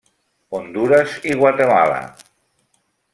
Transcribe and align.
Hondures 0.59 1.13
i 1.33 1.37
Guatemala. 1.43 1.99